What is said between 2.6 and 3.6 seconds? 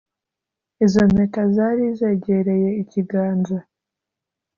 ikiganza